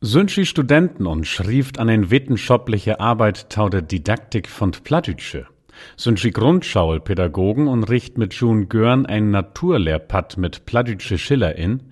[0.00, 5.48] Sünschi Studenten und schrieft an en wissenschaftliche Arbeit tau der Didaktik von Plattdütsche.
[5.96, 11.82] Sünschi Grundschulpädagogen und richt mit June Görn ein Naturlehrpad mit Plattdütsche Schiller in.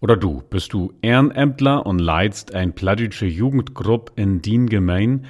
[0.00, 5.24] Oder du, bist du Ehrenämtler und leitst ein Plattdütsche Jugendgrupp in Dien Gemein,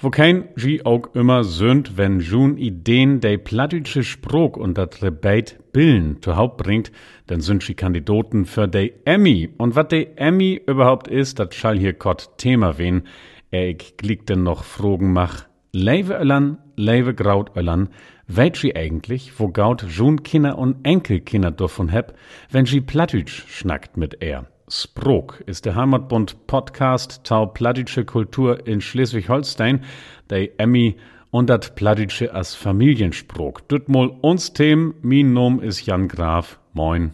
[0.00, 5.56] wo kein G auch immer söhnt, wenn Jun Ideen de plattdütsche Sprog und dat Rebate
[5.72, 6.92] Billen zu Haupt bringt,
[7.26, 9.50] dann sind sie Kandidaten für de Emmy.
[9.58, 13.02] Und wat de Emmy überhaupt ist, dat schall hier kort Thema wen.
[13.50, 15.46] Er ich glick denn noch Fragen mach.
[15.72, 17.88] Lewe Öllern, lewe Graut Öllern,
[18.28, 22.14] weit sie eigentlich, wo Gaut Jun Kinder und Enkelkinder davon heb,
[22.50, 24.46] wenn sie plattdütsch schnackt mit er.
[24.70, 29.84] Sprog ist der Heimatbund Podcast Tau Plattdütsche Kultur in Schleswig-Holstein,
[30.28, 30.96] der Emmy
[31.30, 33.66] und dat Plattdütsche as Familiensprog.
[33.68, 36.58] Düt mol uns Themen, min Nom is Jan Graf.
[36.74, 37.12] Moin.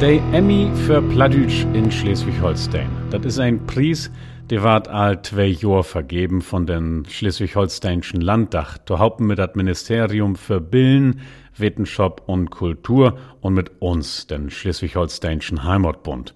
[0.00, 2.88] Der Emmy für Plattdütsch in Schleswig-Holstein.
[3.10, 4.10] Das ist ein Preis,
[4.50, 8.78] der ward all zwei Jahr vergeben von den Schleswig-Holsteinischen Landdach.
[8.78, 11.20] Da haupten mit das Ministerium für Billen,
[11.56, 16.34] Wissenschaft und Kultur und mit uns, den Schleswig-Holsteinischen Heimatbund.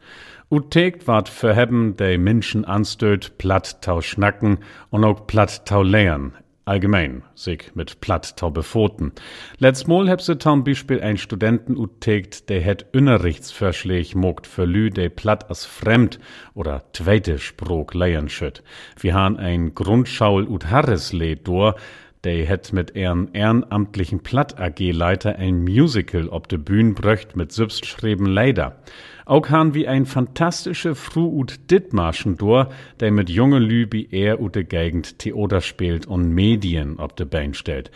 [0.49, 4.59] Utegt ward für haben de Menschen anstöt, platt tau schnacken
[4.91, 9.13] und auch platt tau lehren allgemein sich mit platt taube Pfoten.
[9.59, 15.09] Letztmal heb se zum Beispiel ein Studenten uttegt, der het Unterrichtsvorschläg mogt für lü, de
[15.09, 16.19] platt as fremd
[16.55, 18.63] oder zweite Sprog lehren schütt.
[18.99, 21.77] Wir han ein Grundschaul ut Harresle dor,
[22.25, 28.77] der het mit ehren ehrenamtlichen Platt-AG-Leiter ein Musical ob de Bühn bröcht mit selbstschrieben Leider.
[29.27, 32.69] Auch han wie ein fantastische Fru ut Dittmarschen dor,
[33.01, 37.27] der mit junge Lü wie er ut de Gegend Theater spielt und Medien ob de
[37.27, 37.91] Bein stellt.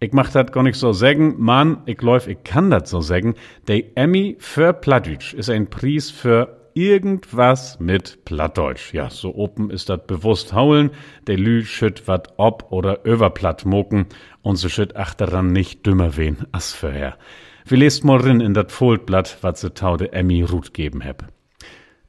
[0.00, 3.36] Ich mach dat gar nicht so sägen, Mann, ich läuf, ich kann dat so sägen.
[3.68, 8.92] Der Emmy für Plattdeutsch ist ein Preis für irgendwas mit Plattdeutsch.
[8.92, 10.90] Ja, so open ist dat bewusst haulen,
[11.28, 14.06] der Lü schütt wat ob oder überplatt moken
[14.42, 17.16] und so schütt achteran nicht dümmer wen as vorher.
[17.66, 21.24] Wir lest mal in dat Foldblatt, wat se taude Emmy Ruth geben heb.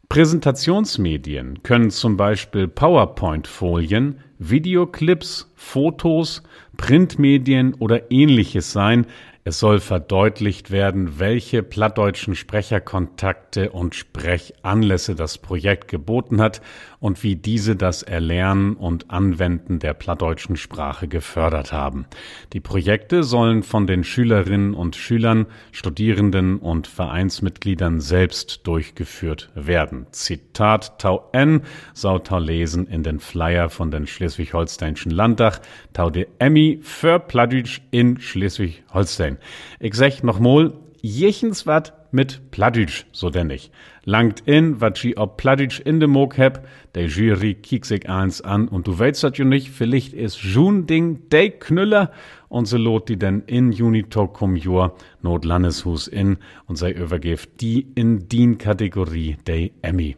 [0.09, 6.43] Präsentationsmedien können zum Beispiel PowerPoint-Folien, Videoclips, Fotos,
[6.77, 9.07] Printmedien oder ähnliches sein,
[9.45, 16.61] es soll verdeutlicht werden, welche plattdeutschen Sprecherkontakte und Sprechanlässe das Projekt geboten hat
[17.03, 22.05] und wie diese das Erlernen und Anwenden der plattdeutschen Sprache gefördert haben.
[22.53, 30.07] Die Projekte sollen von den Schülerinnen und Schülern, Studierenden und Vereinsmitgliedern selbst durchgeführt werden.
[30.11, 35.59] Zitat Tau N, sau Tau lesen in den Flyer von den Schleswig-Holsteinischen Landdach,
[35.91, 39.39] Tau de Emmy für Plattdeutsch in Schleswig-Holstein.
[39.81, 40.71] Ich sag noch mal,
[41.01, 43.71] jechens wat mit Plattdeutsch, so denn ich.
[44.05, 48.41] Langt in, wat sie ob Plattdeutsch in de Mog heb, der Jury kiek sich eins
[48.41, 52.11] an und du weißt dat jo nicht, vielleicht is Jun Ding de Knüller
[52.49, 56.37] und so lot die denn in Junitog cum Jor not Landeshus in
[56.67, 60.15] und sei übergift die in dien Kategorie de Emmy.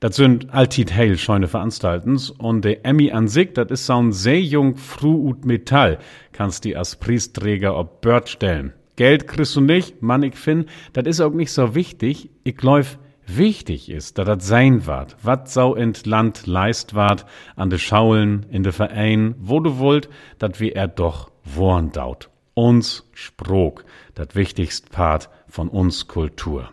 [0.00, 4.12] Das sind altit heil scheune Veranstaltens und der Emmy an sich, das ist so ein
[4.12, 5.98] sehr jung Fru ut Metall,
[6.32, 8.74] kannst die als Priesträger ob Bird stellen.
[8.96, 12.30] Geld kriegst du nicht, Mann, ich find, das ist auch nicht so wichtig.
[12.44, 12.84] Ich glaub,
[13.26, 18.46] wichtig ist, dass das sein wart, wat sau ent Land leist wart, an de Schaulen,
[18.50, 22.30] in de Verein, wo du wollt, dat wie er doch worn daut.
[22.54, 23.84] Uns Sprog,
[24.14, 26.70] dat wichtigst Part von uns Kultur.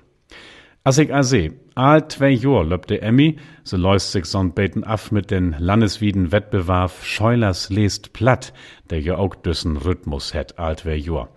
[0.84, 5.12] As ich a seh, all zwei Jor löbte Emmy, so läust sich son beten af
[5.12, 8.52] mit den landeswieden Wettbewerb Scheulers lest platt,
[8.90, 11.30] der ja auch düssen Rhythmus het all zwei Jor.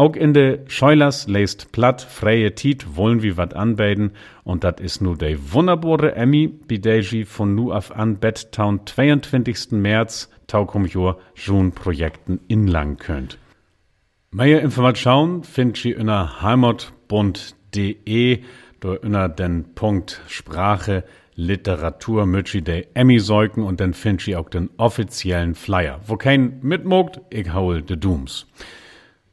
[0.00, 4.12] Auch in de Scheulers lest platt, freie Tiet wollen wir wat anbeten
[4.44, 9.72] und dat is nu de wunderbare Emmy, bi de von nu af an Betttown 22.
[9.72, 13.38] März taukum Jor schon Projekten inlang könnt.
[14.30, 18.42] Mehr Informationen findet ihr in heimatbund.de
[18.78, 21.02] durch unter den Punkt Sprache,
[21.34, 25.98] Literatur möchte de Emmy säugen und dann find ich auch den offiziellen Flyer.
[26.06, 28.46] Wo kein mitmogt, ich haul de Dooms.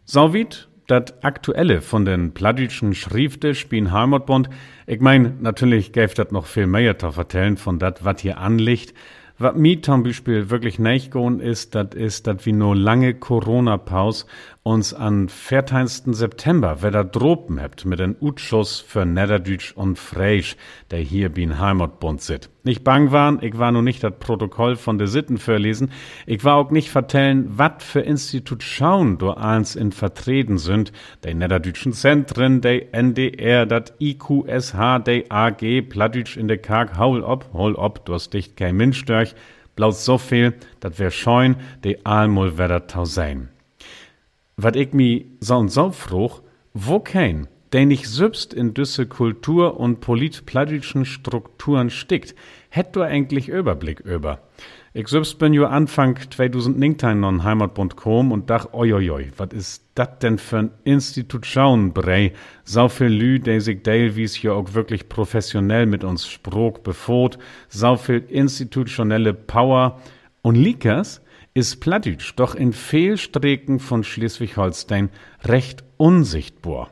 [0.07, 4.51] So weit das Aktuelle von den plattdeutschen Schriften spielen Heimatbund.
[4.85, 8.93] Ich mein, natürlich gäbe das noch viel mehr zu vertellen von dat, wat hier anliegt.
[9.39, 14.27] Was mir zum Beispiel wirklich nicht gehen ist, das ist, dass wir nur lange Corona-Pause
[14.61, 16.13] uns an 14.
[16.13, 20.55] September wieder dropen hebt mit den Utschuss für Niederdütsch und Freisch,
[20.91, 22.51] der hier bin Heimatbund sit.
[22.65, 25.91] Nicht bang waren, ich war nur nicht das Protokoll von de Sitten verlesen,
[26.25, 30.91] ich war auch nicht vertellen, wat für Institut schauen do eins in vertreten sind,
[31.23, 37.45] de Niederdütschen Zentren, de NDR, dat IQSH, de AG, Plattdütsch in de Karg, haul ob,
[37.53, 39.35] hol ob, du hast dicht kein Mensch durch,
[39.75, 43.49] blaut so viel, dat wär scheun, de Almul werder tau sein.
[44.57, 46.41] Wat ich mi so und so froch,
[46.73, 52.33] wo kein, der nicht selbst in düsse Kultur- und politpolitischen Strukturen stickt,
[52.69, 54.39] hätt du eigentlich Überblick über.
[54.93, 60.23] Ich selbst bin jo Anfang 2019 non Heimatbund kom und dach, oi, wat is dat
[60.23, 62.31] denn für ein Institut schauen, brei?
[62.63, 67.37] Sau viel Lü, der sich Dale hier auch wirklich professionell mit uns Sprog befot,
[67.67, 69.99] sau viel institutionelle Power
[70.43, 71.21] und Likas,
[71.53, 75.09] ist Plattdeutsch doch in Fehlstrecken von Schleswig-Holstein
[75.43, 76.91] recht unsichtbar.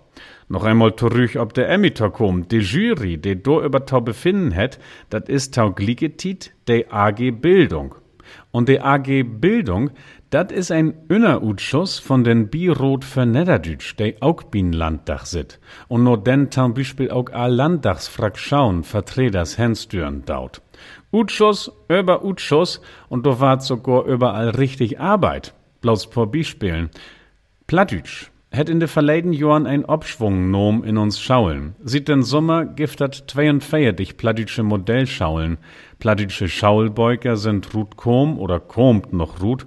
[0.53, 2.51] Noch einmal zurück ob der Emitter kommt.
[2.51, 4.77] Die Jury, die do über tau befinden hat,
[5.09, 7.95] dat ist tau gligetit de AG Bildung.
[8.51, 9.89] Und de AG Bildung,
[10.29, 15.59] dat is ein Innerausschuss von den Birot für Niederdütsch, de auch bin Landdach sit.
[15.87, 20.61] Und nur den zum Beispiel auch a Landdachsfraktion Vertreters Hänstüren daut.
[21.11, 22.79] Utschuss über Utschuss
[23.09, 25.55] und da war sogar überall richtig Arbeit.
[25.81, 26.91] Bloß vor Beispielen.
[27.65, 31.75] Plattdütsch hätt in de verleden Jahren ein Obschwung nom in uns Schaulen.
[31.83, 35.57] Sieht den Sommer giftet 42 plattdütsche Modellschaulen.
[35.97, 39.65] Plattdütsche Schaulbeuger sind Ruth Kom oder Komt noch Ruth.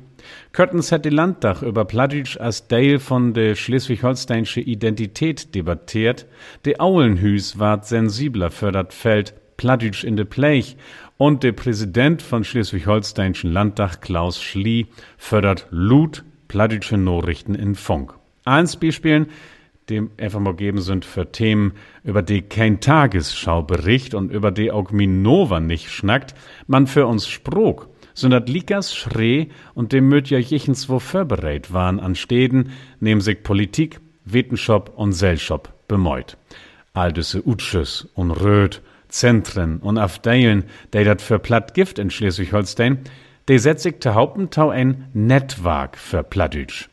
[0.52, 6.26] Köttens hätt die Landdach über Plattdütsch als Teil von de schleswig-holsteinische Identität debattiert.
[6.64, 10.76] De Aulenhüs ward sensibler für dat Feld Plattdütsch in de Plech
[11.16, 14.86] und der Präsident von Schleswig-Holsteinischen Landtag Klaus Schlie
[15.18, 18.14] fördert Lut plattdeutsche Nachrichten in Funk.
[18.46, 19.26] Eins Beispielen,
[19.90, 21.72] dem einfach mal geben sind für Themen,
[22.02, 26.34] über die kein Tagesschaubericht und über die auch Minova nicht schnackt,
[26.66, 32.00] man für uns sprog, sondern Likas Schree und dem möt ja jichens wo vorbereit waren
[32.00, 32.70] an Städten,
[33.00, 36.38] nehmen sich Politik, Wissenschaft und Selschop bemeut.
[36.94, 42.98] All diese Utschüs und Röd Zentren und Afdeilen, die dat für platt Gift in Schleswig-Holstein,
[43.48, 46.88] die setzt sich te Hauptentau ein Netzwerk für Plattdütsch.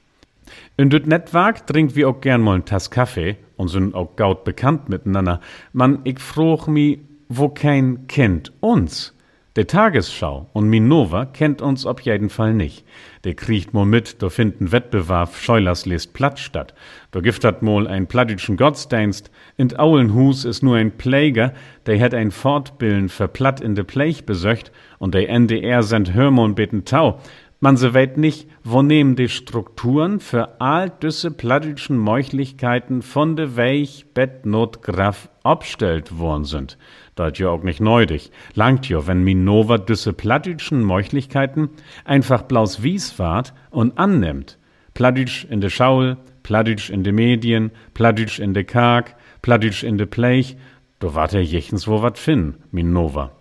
[0.76, 4.44] In dit Netzwerk trinkt wir auch gern mal ein Tass Kaffee und sind auch gaut
[4.44, 5.40] bekannt miteinander.
[5.72, 9.16] Man, ich froch mi, wo kein kennt uns.
[9.56, 12.88] Der Tagesschau und Minova kennt uns auf jeden Fall nicht.
[13.24, 16.74] Der kriegt mo mit, da finden Wettbewerb Scheulers lest Platt statt.
[17.12, 19.30] Da gibt hat mol ein plattischen Gottesdienst.
[19.58, 21.54] In Aulenhus ist nur ein Pläger,
[21.86, 26.56] der hat ein Fortbilden für Platt in de Plech besöcht und der NDR sendt Hörmon
[26.56, 27.20] beten Tau.
[27.64, 33.56] Man se weit nicht, wo nehmen die Strukturen für all düsse plattischen Meuchlichkeiten von de
[33.56, 36.78] Weich Bettnotgraf abstellt worden sind.
[37.16, 38.32] Dat ja auch nicht neudig.
[38.54, 41.70] Langt jo, wenn Minova düsse plattdütschen Meuchlichkeiten
[42.04, 44.58] einfach blaus Wies wart und annimmt.
[44.94, 50.06] Plattdütsch in de Schaul, Plattdütsch in de Medien, Plattdütsch in de Karg, Plattdütsch in de
[50.06, 50.58] Plech,
[51.00, 53.32] do wart er jechens wo wat fin, Minova.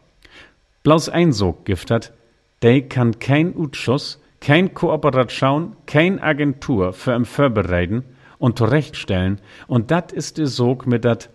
[0.84, 2.12] Blaus Einsog giftert,
[2.62, 8.04] de kann kein Utschuss, kein Kooperation, kein Agentur für em Vorbereiten
[8.38, 11.30] und zurechtstellen und dat ist de Sog mit dat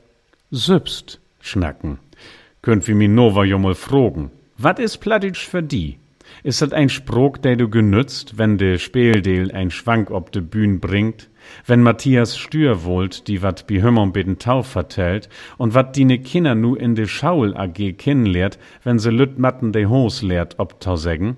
[0.52, 2.00] Sübst schnacken.
[2.62, 4.32] Könnt wie mi Nova jo mal frogen.
[4.58, 6.00] Wat is Plattitsch für die?
[6.44, 10.80] Is dat ein Sprog, der du genützt, wenn de Speeldeel ein Schwank ob de Bühn
[10.80, 11.30] bringt?
[11.66, 16.20] Wenn Matthias Stür wollt, die wat bi Hümmern beten Tau vertellt, und wat die ne
[16.20, 20.80] Kinder nu in de Schaul AG kennenlehrt, wenn se lüt matten de Hos lehrt ob
[20.80, 21.38] Tau sägen?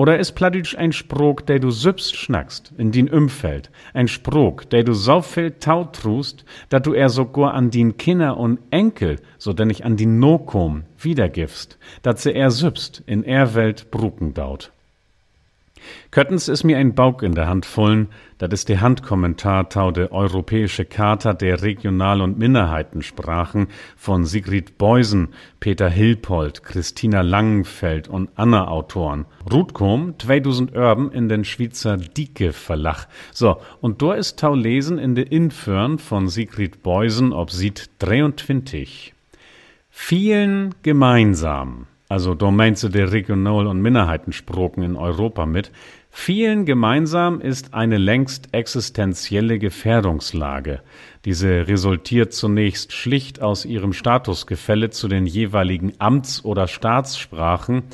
[0.00, 3.70] Oder ist Plattdeutsch ein Sprog, der du sübst schnackst in din Umfeld?
[3.92, 8.38] Ein Sprog, der du so viel Tau trust, dat du er sogar an din Kinder
[8.38, 13.54] und Enkel, so denn ich an din Nokom, wiedergibst, dat se er sübst in er
[13.54, 14.72] Welt bruken daut.
[16.10, 18.08] Köttens ist mir ein Bauk in der Hand vollen,
[18.38, 25.28] dat ist der Handkommentar tau de Europäische Charta der Regional- und Minderheitensprachen von Sigrid Beusen,
[25.60, 29.26] Peter Hilpold, Christina Langenfeld und Anna Autoren.
[29.52, 33.06] Ruth kom 2000 Örben in den Schweizer Dicke Verlach.
[33.32, 39.14] So, und da ist tau lesen in de Infern von Sigrid Beusen ob Sied 23.
[39.90, 45.70] Vielen gemeinsam also da meinst du der Regional- und Minderheitensproken in Europa mit,
[46.10, 50.80] vielen gemeinsam ist eine längst existenzielle Gefährdungslage.
[51.24, 57.84] Diese resultiert zunächst schlicht aus ihrem Statusgefälle zu den jeweiligen Amts- oder Staatssprachen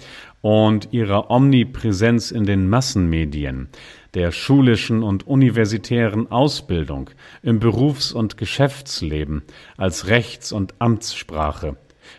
[0.41, 3.69] und ihrer Omnipräsenz in den Massenmedien.
[4.15, 7.11] der schulischen und universitären Ausbildung,
[7.43, 9.43] im Berufs- und Geschäftsleben,
[9.77, 11.77] als Rechts- und Amtssprache.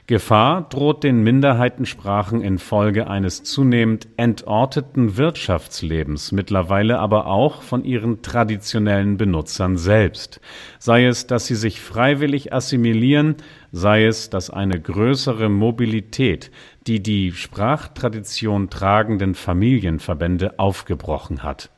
[0.08, 9.18] Gefahr droht den Minderheitensprachen infolge eines zunehmend entorteten Wirtschaftslebens, mittlerweile aber auch von ihren traditionellen
[9.18, 10.42] Benutzern selbst,
[10.80, 13.36] sei es, dass sie sich freiwillig assimilieren,
[13.72, 16.52] sei es, dass eine größere Mobilität
[16.88, 21.70] die die Sprachtradition tragenden Familienverbände aufgebrochen hat.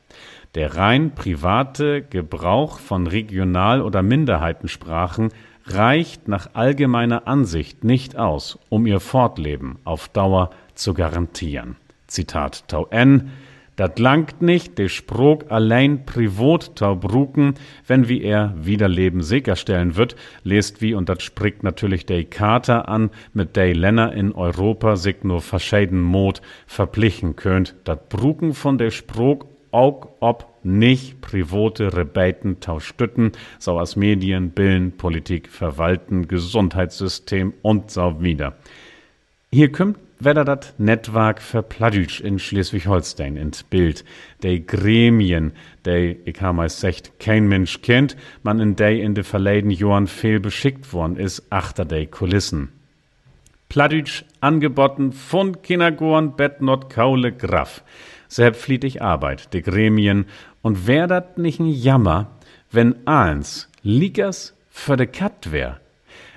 [0.54, 5.30] Der rein private Gebrauch von Regional- oder Minderheitensprachen
[5.66, 11.76] reicht nach allgemeiner Ansicht nicht aus, um ihr Fortleben auf Dauer zu garantieren.
[12.06, 13.30] Zitat Tau N.
[13.76, 17.54] Dat langt nicht, de Sprog allein privat tau bruken,
[17.86, 23.08] wenn wie er Wiederleben sicherstellen wird, lest wie, und dat spricht natürlich de Charta an,
[23.32, 28.90] mit de Länder in Europa sich nur verscheiden Mod verpflichten könnt, dat bruken von de
[28.90, 37.90] Sprog auch ob nicht private Rebeten tauschtütten, so aus Medien, Billen, Politik, Verwalten, Gesundheitssystem und
[37.90, 38.54] so wieder.
[39.52, 44.04] Hier kommt wieder das Netzwerk für Pladütsch in Schleswig-Holstein ins Bild.
[44.42, 45.52] De Gremien,
[45.86, 50.06] de, ich habe mal gesagt, kein Mensch kennt, man in de in de verleiden Jahren
[50.06, 52.68] fehl beschickt worden ist, achter de Kulissen.
[53.70, 57.82] Pladütsch angeboten von Kindergorn, Bettnot, Kaule, Graf
[58.30, 60.24] selbstflietig Arbeit, de Gremien,
[60.62, 62.28] und wär dat nicht ein Jammer,
[62.70, 65.80] wenn eins Liegers für de Kat wär?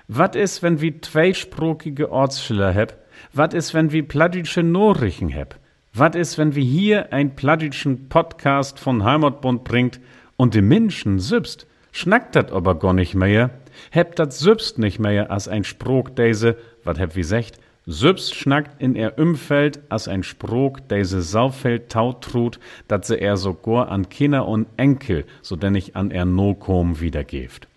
[0.08, 2.98] Wat is, wenn wie zweisprachige Ortsschiller heb?
[3.32, 5.56] Wat is, wenn wie plattdütsche Norrichen heb?
[5.94, 10.00] Wat is, wenn wie hier ein plattdütschen Podcast von Heimatbund bringt
[10.36, 11.68] und de Menschen sübst?
[11.92, 13.52] Schnackt dat aber gar nicht mehr?
[13.92, 18.82] Heb dat sübst nicht mehr als ein Spruch deise, wat heb wie secht, Sübst schnackt
[18.82, 24.48] in er Umfeld as ein Sprog, deise Saufeld tautrut, dat se er sogar an Kinder
[24.48, 27.68] und Enkel, so denn ich an er no kom wiedergeft.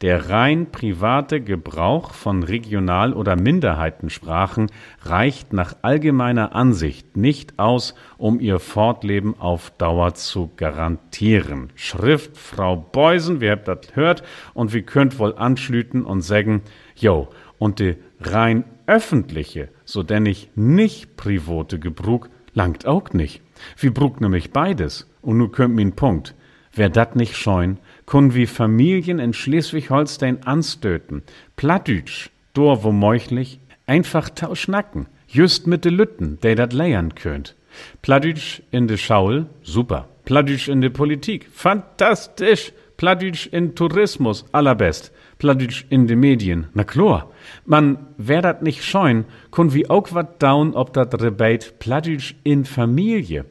[0.00, 4.70] Der rein private Gebrauch von Regional- oder Minderheitensprachen
[5.02, 11.70] reicht nach allgemeiner Ansicht nicht aus, um ihr Fortleben auf Dauer zu garantieren.
[11.74, 14.22] Schrift Frau Beusen, wir habt das hört
[14.54, 16.62] und wir könnt wohl anschlüten und sagen,
[16.94, 17.26] jo,
[17.58, 23.42] und die rein öffentliche, so denn ich nicht private Gebrug, langt auch nicht.
[23.76, 25.08] Wir brug nämlich beides.
[25.20, 26.34] Und nu könnt min Punkt.
[26.72, 31.22] Wer dat nicht scheun, kun wie Familien in Schleswig-Holstein anstöten.
[31.56, 35.06] Plattdütsch, dor wo meuchlich, einfach tauschnacken.
[35.26, 37.56] Just mit de Lütten, der dat leiern könnt.
[38.00, 40.08] Plattdütsch in de Schaul, super.
[40.24, 42.72] Plattdütsch in de Politik, fantastisch.
[42.96, 45.12] Plattdütsch in Tourismus, allerbest.
[45.38, 47.30] Plattdütsch in de Medien, na klar.
[47.64, 52.64] Man wer dat nicht scheuen, kun wie auch wat down ob dat Rebate Plattdütsch in
[52.64, 53.44] Familie.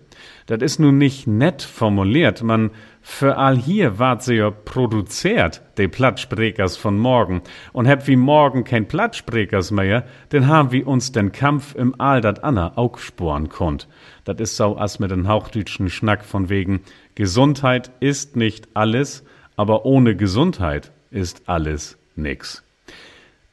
[0.48, 5.88] Dat is nun nicht nett formuliert, man für all hier wart sie ja produziert, de
[5.88, 7.42] Plattsprechers von morgen.
[7.72, 12.22] Und heb wie morgen kein Plattsprechers mehr, denn haben wir uns den Kampf im All
[12.22, 13.88] dat Anna auch sporen konnt.
[14.24, 16.82] Dat is so as mit den hauchdütschen Schnack von wegen
[17.16, 19.24] Gesundheit ist nicht alles,
[19.56, 22.67] aber ohne Gesundheit ist alles nix.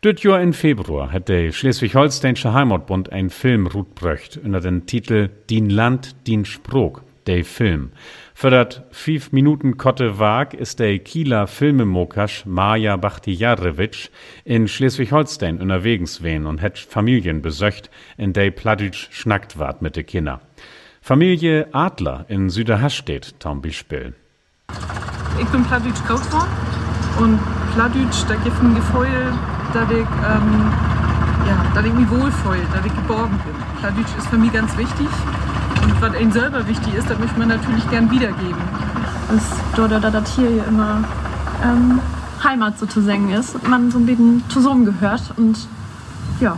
[0.04, 5.70] Düt Jahr in Februar hat der Schleswig-Holsteinische Heimatbund einen Film rutbröcht unter dem Titel Din
[5.70, 7.92] Land, din Sprog, der Film.
[8.38, 14.10] Dat fünf Minuten Kotte Wag ist der Kieler Filmemokasch Maja Bachtijarewitsch
[14.44, 20.02] in Schleswig-Holstein unterwegs wen und hat Familien besöcht, in der Plattdütsch schnackt ward mit de
[20.02, 20.42] Kinder.
[21.00, 24.12] Familie Adler in Süderhastedt, zum Beispiel.
[25.40, 26.50] Ich bin groß geworden
[27.20, 27.40] und
[27.74, 29.32] Plattdütsch, da gibt ein Gefühl,
[29.72, 30.72] dass ich, ähm,
[31.44, 33.54] ja, dass ich mich wohlfühle, dass ich geborgen bin.
[33.80, 35.08] Plattdütsch ist für mich ganz wichtig
[35.82, 38.62] und was einem selber wichtig ist, das möchte man natürlich gern wiedergeben.
[39.28, 39.42] Dass
[39.74, 41.02] dort oder das hier immer
[41.64, 41.98] ähm,
[42.44, 45.66] Heimat sozusagen ist und man so ein bisschen zusammengehört und
[46.38, 46.56] ja,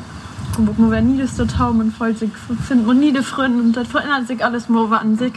[0.59, 2.31] und wo wir nie das Taum und voll sich
[2.67, 5.33] finden und nie die Freunde und das verändert sich alles mal an sich.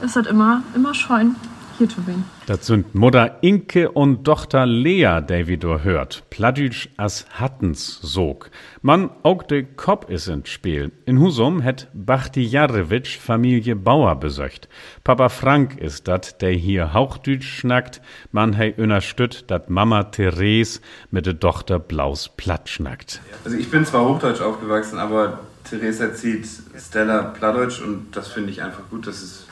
[0.00, 1.36] Ist das immer, immer schön
[1.78, 2.24] bin.
[2.46, 6.24] Das sind Mutter Inke und Tochter Lea, du hört.
[6.30, 8.50] Pladütsch as Hattens sog.
[8.82, 10.92] Man auch de Kopp is ins Spiel.
[11.04, 14.68] In Husum het Bachtijarewitsch Familie Bauer besöcht.
[15.04, 18.00] Papa Frank ist dat, der hier Hauchdütsch schnackt.
[18.32, 20.80] Man hei unterstützt, dat Mama Therese
[21.10, 23.20] mit de Tochter Blaus platt schnackt.
[23.44, 26.46] Also ich bin zwar Hochdeutsch aufgewachsen, aber Therese erzählt
[26.78, 29.06] Stella Plattdeutsch und das finde ich einfach gut.
[29.06, 29.45] Das ist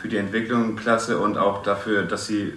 [0.00, 2.52] für die Entwicklung klasse und auch dafür, dass sie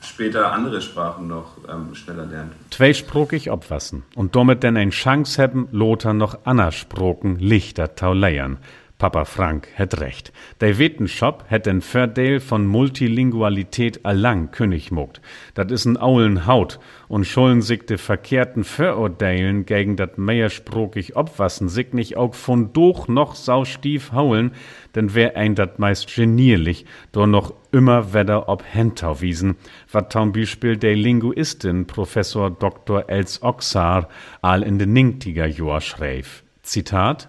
[0.00, 2.52] später andere Sprachen noch ähm, schneller lernt.
[2.70, 8.58] Zweisprachig obwassen und damit denn ein Chance haben, Lothar noch Anna Sproken lichter tauleiern.
[8.98, 10.32] Papa Frank het recht.
[10.60, 15.20] Der Wetenschap het den Verdeel von Multilingualität allang König mogt.
[15.54, 21.68] Dat is ein aulen Haut und schollen sich de verkehrten Verurteilen gegen dat meiersprokig obwassen
[21.68, 24.50] sich nicht auch von doch noch saustief haulen,
[24.96, 29.54] denn wär ein dat meist genierlich, doch noch immer wedder ob Hentau wiesen,
[29.92, 33.08] wat zum Beispiel der Linguistin Professor Dr.
[33.08, 34.08] Els Oxar
[34.42, 36.42] all in den Ninktiger Jahr schreif.
[36.62, 37.28] Zitat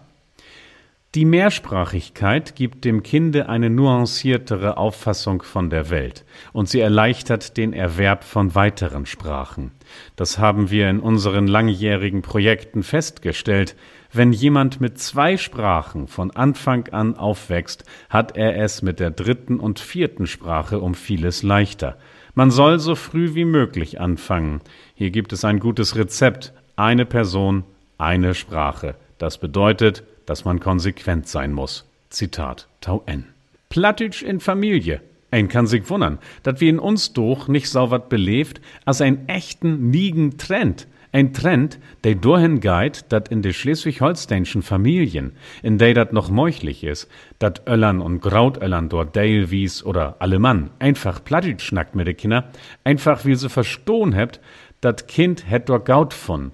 [1.16, 6.24] die Mehrsprachigkeit gibt dem Kinde eine nuanciertere Auffassung von der Welt
[6.54, 9.72] und sie erleichtert den Erwerb von weiteren Sprachen.
[10.16, 13.76] Das haben wir in unseren langjährigen Projekten festgestellt.
[14.14, 19.60] Wenn jemand mit zwei Sprachen von Anfang an aufwächst, hat er es mit der dritten
[19.60, 21.98] und vierten Sprache um vieles leichter.
[22.36, 24.62] Man soll so früh wie möglich anfangen.
[24.94, 26.54] Hier gibt es ein gutes Rezept.
[26.76, 27.64] Eine Person,
[27.98, 28.94] eine Sprache.
[29.18, 31.86] Das bedeutet, dass man konsequent sein muss.
[32.10, 33.26] Zitat Tau N.
[33.70, 35.02] Plattitsch in Familie.
[35.32, 39.90] Ein kann sich wundern, dat wir in uns doch nicht wat belebt, als ein echten
[39.90, 40.88] niegen Trend.
[41.12, 45.32] Ein Trend, der dahin geht, dat in de schleswig-holsteinischen Familien,
[45.64, 47.08] in der dat noch meuchlich is,
[47.40, 52.50] dat Öllern und Grautöllern dort Dalewies oder Alemann einfach Plattitsch schnackt mit de Kinder,
[52.84, 54.40] einfach wie sie verstohn hebt,
[54.82, 56.52] dat Kind het dort gaut von.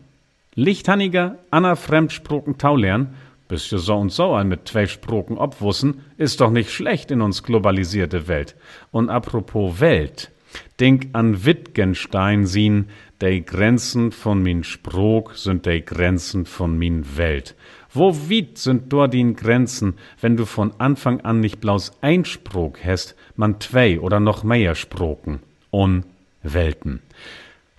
[0.54, 3.16] Lichthanniger, Anna Fremdsproken Taulernen
[3.48, 7.22] bist du so und so ein mit zwei Sproken obwussen, ist doch nicht schlecht in
[7.22, 8.56] uns globalisierte Welt.
[8.92, 10.32] Und apropos Welt,
[10.80, 12.90] denk an Wittgenstein sien,
[13.22, 17.56] de Grenzen von min Sprok sind de Grenzen von min Welt.
[17.94, 22.84] Wo weit sind dort die Grenzen, wenn du von Anfang an nicht bloß ein Sprok
[22.84, 25.40] hast, man zwei oder noch mehr Sproken?
[25.72, 26.04] Und
[26.44, 27.02] Welten.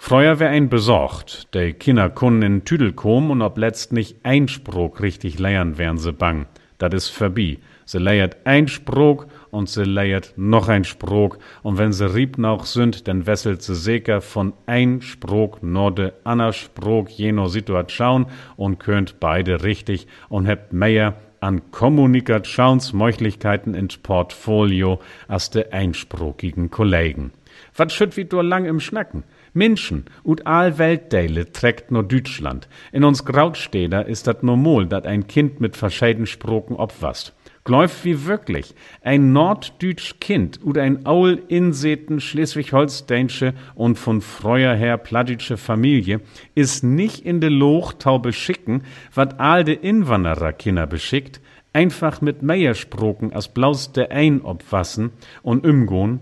[0.09, 4.47] Freuer wär ein besorgt, de Kinder kunnen in Tüdel kommen und ob letzt nicht ein
[4.47, 6.47] Sprog richtig leiern, wären se bang.
[6.79, 7.59] Dat is verbi.
[7.87, 13.09] Se leiert ein Sprog und se leiert noch ein Sprog und wenn se riebnauch sind,
[13.09, 19.19] dann wesselt se seker von ein Sprog nur de ander Sprog jeno Situation und könnt
[19.19, 27.33] beide richtig und hebt mehr an Kommunikationsmöglichkeiten ins Portfolio als de einsprogigen Kollegen.
[27.75, 29.25] Wat schütt wie du lang im Schnacken?
[29.57, 32.69] Menschen ut all Weltdeile trägt nur Deutschland.
[32.93, 37.35] In uns Grautstädter ist dat normal, dat ein Kind mit verscheiden Sproken obwasst.
[37.65, 38.75] Gläuft wie wirklich.
[39.02, 46.21] Ein norddütsch Kind und ein Aul inseten schleswig-holsteinsche und von freuer her plattitsche Familie
[46.54, 51.41] is nicht in de Lochtau beschicken, wat all de Inwanderer Kinder beschickt,
[51.73, 55.11] einfach mit Meiersproken as blaus der ein obwassen
[55.43, 56.21] und umgehen,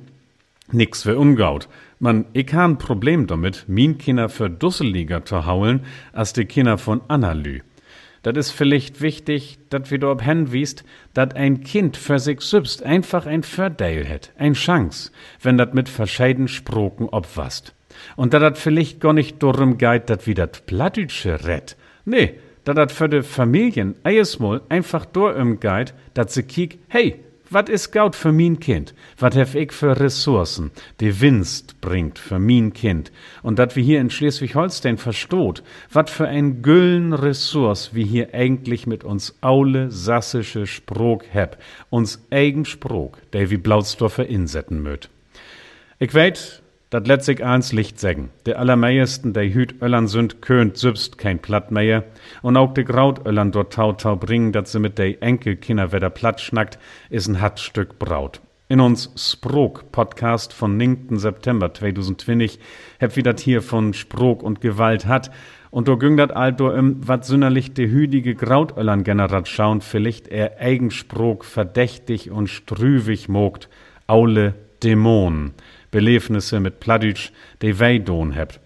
[0.72, 1.68] nix für ungaut.
[2.04, 6.76] Man, ich ha ein Problem damit, min Kinder für dusseliger zu haulen, als die Kinder
[6.76, 7.62] von Annalü.
[8.22, 13.24] Dat is vielleicht wichtig, dat wir dort hinwiest, dat ein Kind für sich selbst einfach
[13.24, 17.74] ein Vorteil het, ein Chance, wenn dat mit verscheiden Sproken obwasst.
[18.16, 21.74] Und da dat vielleicht gar nicht darum geht, dat wie dat Plattütsche rett.
[22.04, 27.23] Nee, da dat für de Familien eismol einfach darum geht, dat se kiek, hey,
[27.54, 28.94] wat is gaut für min Kind?
[29.16, 33.12] Wat hef ich für Ressourcen, die Winst bringt für min Kind?
[33.42, 35.62] Und dat wir hier in Schleswig-Holstein verstoht,
[35.92, 41.58] wat für ein güllen Ressource wir hier eigentlich mit uns aule sassische Sprog heb,
[41.90, 45.08] uns eigen Sprog, der wie Blautsdorfer insetten möt.
[46.00, 46.63] Ich weet,
[46.94, 48.30] dat let sich eins Licht sägen.
[48.46, 52.04] De allermeiersten, der hüt Öllern sünd, könnt sübst kein Plattmeier.
[52.40, 56.40] Und auch de Grautöllern dort tau tau bringen, dat se mit de Enkelkinder wieder platt
[56.40, 56.78] schnackt,
[57.11, 58.40] is ein hat Stück Braut.
[58.68, 61.18] In uns Sprog Podcast von 9.
[61.18, 62.61] September 2020
[63.00, 65.33] heb wie dat hier von Sprog und Gewalt hat.
[65.72, 70.28] Und do güng dat alt do im, wat sünnerlich de hüdige Grautöllern generat schauen, vielleicht
[70.28, 73.68] er Eigensprog verdächtig und strüwig mogt.
[74.07, 74.54] Aule
[74.85, 75.54] Dämonen.
[75.94, 77.30] Belebnisse mit Plattdeutsch,
[77.62, 78.59] die wei don hebt.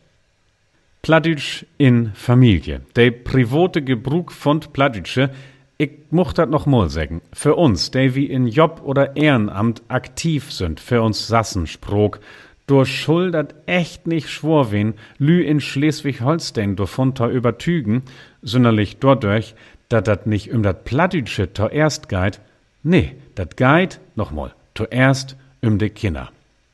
[1.02, 2.80] Plattdeutsch in Familie.
[2.96, 5.28] De private Gebrug von Plattdeutsche,
[5.76, 7.20] ich mocht dat noch mal sagen.
[7.34, 12.20] Für uns, die wie in Job oder Ehrenamt aktiv sind, für uns Sassensprog,
[12.66, 18.04] durch Schuld dat echt nicht schwor wen, lü in Schleswig-Holstein davonter übertügen,
[18.40, 19.54] sonderlich dadurch,
[19.90, 22.40] dat dat nicht um dat Plattdeutsche zuerst geit.
[22.82, 26.32] Nee, dat geit, nochmal, zuerst um de Kinder.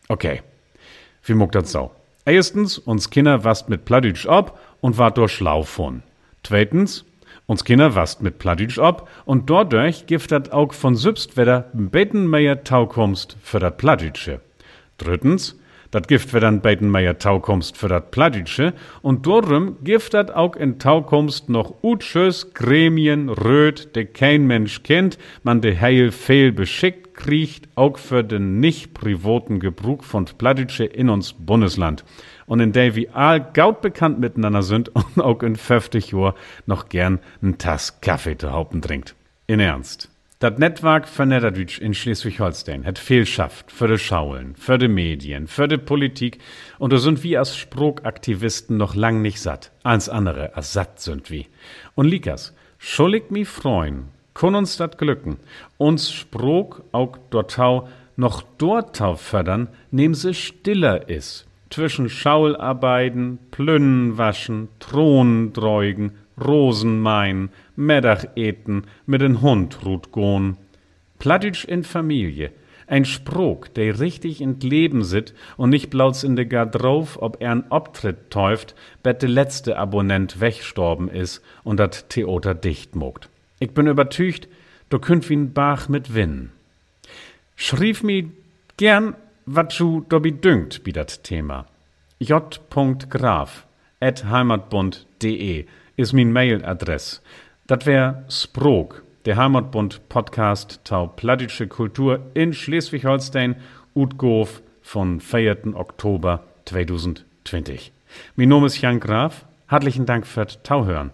[0.09, 0.43] Okay,
[1.25, 1.90] wie muckt das so?
[2.27, 6.03] Erstens, uns Kinder wast mit Plattdeutsch ab und war durch schlau von.
[6.43, 7.05] Zweitens,
[7.47, 12.29] uns Kinder wast mit Plattdeutsch ab und dadurch gibt dat auch von selbst wieder beten
[12.29, 14.40] mehr Taukunst für dat Plattdeutsche.
[14.99, 15.59] Drittens,
[15.94, 20.57] Dat Gift wird dann beiden Meier Taukomst für dat Pladütsche und darum gift dat auch
[20.57, 27.14] in Taukomst noch Utschös Gremien röt, de kein Mensch kennt, man de heil fehl beschickt
[27.14, 32.04] kriecht, auch für den nicht privaten Gebrauch von Pladütsche in uns Bundesland
[32.46, 36.35] und in der wir all gaut bekannt miteinander sind und auch in 50 Jahren
[36.66, 39.14] noch gern n Tass Kaffee zu Haupten trinkt.
[39.46, 40.11] In Ernst.
[40.44, 45.46] Das Netzwerk für Niederdütsch in Schleswig-Holstein hat viel schafft für die Schaulen, für die Medien,
[45.46, 46.37] für die Politik
[46.78, 49.72] und da sind wir als Sprogaktivisten noch lang nicht satt.
[49.85, 51.46] Eins andere als satt sind wir.
[51.94, 55.38] Und Likas, schuldig mi freuen, kann uns dat glücken,
[55.78, 64.68] uns Sprog auch dortau noch dortau fördern, nehm se stiller is zwischen Schaularbeiten, Plünnen waschen,
[64.78, 70.57] Thronen dreugen, Rosen meinen, Mittag eten, mit den Hund rut gohn.
[71.19, 72.53] Plattitsch in Familie,
[72.87, 77.53] ein Sprog, der richtig in Leben sit und nicht blauts in de Gardrauf, ob er
[77.53, 83.29] n Obtritt täuft, bet de letzte Abonnent wegstorben is und dat Theater dicht mogt.
[83.59, 84.49] Ich bin übertücht,
[84.91, 86.51] du könnt wie n Bach mit Winn.
[87.57, 88.31] Schrief mi
[88.77, 89.15] gern
[89.47, 91.67] wat ju dobi dünkt, bi dat Thema.
[92.19, 93.67] j.graf
[94.01, 97.23] at heimatbund.de is min Mailadress.
[97.66, 103.57] Dat wär Sprog, der Heimatbund Podcast tau plattische Kultur in Schleswig-Holstein,
[103.94, 105.74] Utgof von 4.
[105.74, 107.92] Oktober 2020.
[108.37, 109.46] Mein Name ist Jan Graf.
[109.66, 111.11] Herzlichen Dank fürs Tauhören.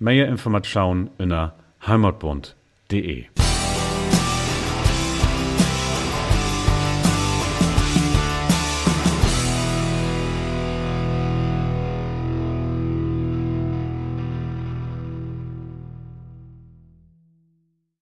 [0.00, 1.54] Mehr Informationen unter
[1.86, 3.26] heimatbund.de.